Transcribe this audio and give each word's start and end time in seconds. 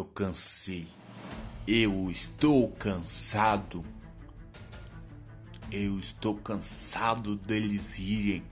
Eu 0.00 0.06
cansei. 0.06 0.86
Eu 1.66 2.10
estou 2.10 2.70
cansado. 2.70 3.84
Eu 5.70 5.98
estou 5.98 6.36
cansado 6.36 7.36
deles 7.36 7.98
irem 7.98 8.42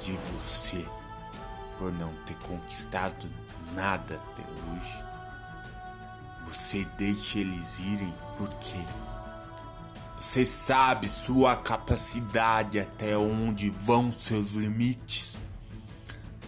de 0.00 0.12
você 0.12 0.86
por 1.76 1.92
não 1.92 2.14
ter 2.24 2.34
conquistado 2.48 3.30
nada 3.74 4.14
até 4.14 4.42
hoje. 4.70 5.04
Você 6.48 6.86
deixa 6.96 7.38
eles 7.38 7.78
irem 7.78 8.14
porque 8.38 8.78
você 10.16 10.46
sabe 10.46 11.10
sua 11.10 11.56
capacidade 11.56 12.80
até 12.80 13.18
onde 13.18 13.68
vão 13.68 14.10
seus 14.10 14.52
limites. 14.52 15.38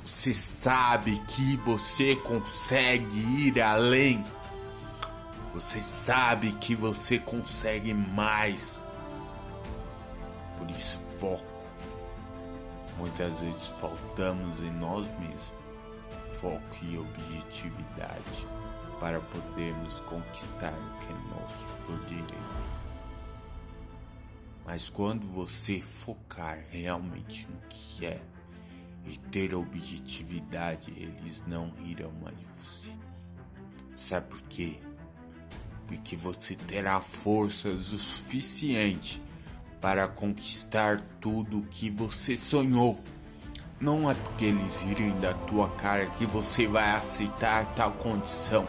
Você 0.04 0.34
sabe 0.34 1.18
que 1.20 1.56
você 1.58 2.14
consegue 2.16 3.18
ir 3.18 3.60
além. 3.60 4.24
Você 5.54 5.80
sabe 5.80 6.52
que 6.52 6.74
você 6.74 7.18
consegue 7.18 7.94
mais. 7.94 8.82
Por 10.58 10.70
isso, 10.70 11.00
foco. 11.18 11.44
Muitas 12.98 13.40
vezes 13.40 13.68
faltamos 13.80 14.60
em 14.60 14.70
nós 14.70 15.08
mesmos 15.18 15.52
foco 16.44 16.76
e 16.82 16.98
objetividade 16.98 18.46
para 19.00 19.20
podermos 19.20 20.00
conquistar 20.00 20.72
o 20.72 20.98
que 20.98 21.12
é 21.12 21.40
nosso 21.40 21.66
por 21.86 21.98
direito. 22.04 22.34
Mas 24.64 24.90
quando 24.90 25.26
você 25.26 25.80
focar 25.80 26.58
realmente 26.70 27.48
no 27.50 27.58
que 27.68 28.04
é 28.06 28.20
e 29.06 29.18
ter 29.18 29.54
objetividade, 29.54 30.92
eles 30.96 31.44
não 31.46 31.72
irão 31.84 32.12
mais 32.22 32.36
você. 32.52 32.92
Sabe 33.94 34.28
por 34.28 34.42
quê? 34.42 34.74
Porque 35.86 36.16
você 36.16 36.56
terá 36.56 37.00
forças 37.00 37.92
o 37.92 37.98
suficiente 37.98 39.22
para 39.80 40.08
conquistar 40.08 41.00
tudo 41.20 41.58
o 41.58 41.66
que 41.66 41.90
você 41.90 42.36
sonhou. 42.36 42.98
Não 43.80 44.10
é 44.10 44.14
porque 44.14 44.46
eles 44.46 44.82
irem 44.82 45.18
da 45.20 45.34
tua 45.34 45.68
cara 45.70 46.06
que 46.06 46.24
você 46.24 46.66
vai 46.66 46.92
aceitar 46.92 47.74
tal 47.74 47.92
condição. 47.92 48.66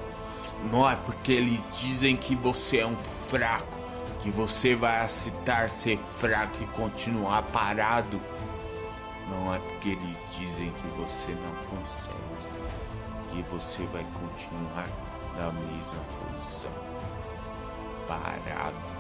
Não 0.72 0.90
é 0.90 0.96
porque 0.96 1.32
eles 1.32 1.78
dizem 1.80 2.18
que 2.18 2.36
você 2.36 2.80
é 2.80 2.88
um 2.88 2.98
fraco 2.98 3.86
que 4.26 4.32
você 4.32 4.76
vai 4.76 5.02
aceitar 5.02 5.70
ser 5.70 6.00
fraco 6.00 6.58
e 6.64 6.66
continuar 6.68 7.44
parado. 7.44 8.20
Não 9.30 9.54
é 9.54 9.60
porque 9.60 9.90
eles 9.90 10.30
dizem 10.38 10.72
que 10.72 10.88
você 10.90 11.32
não 11.34 11.56
consegue 11.66 12.66
que 13.36 13.42
você 13.44 13.86
vai 13.88 14.06
continuar 14.14 14.88
na 15.36 15.52
mesma 15.52 16.04
posição, 16.20 16.72
parado. 18.08 18.96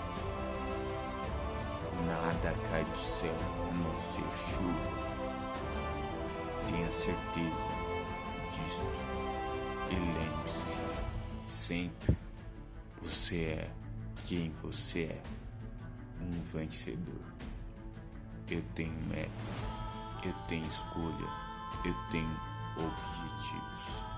Nada 2.05 2.53
cai 2.69 2.83
do 2.83 2.97
céu 2.97 3.33
a 3.69 3.73
não 3.73 3.97
ser 3.97 4.25
chuva. 4.49 5.05
Tenha 6.67 6.91
certeza 6.91 7.69
disto 8.51 8.83
e 9.89 9.95
lembre-se, 9.95 10.75
sempre 11.45 12.17
você 13.01 13.37
é 13.37 13.71
quem 14.27 14.51
você 14.61 15.03
é, 15.03 15.21
um 16.21 16.41
vencedor. 16.41 17.23
Eu 18.49 18.61
tenho 18.73 18.99
metas, 19.07 19.84
eu 20.25 20.33
tenho 20.47 20.65
escolha, 20.65 21.29
eu 21.83 21.93
tenho 22.09 22.35
objetivos. 22.75 24.14